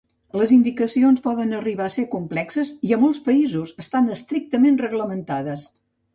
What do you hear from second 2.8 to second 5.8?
i a molts països estan estrictament reglamentades.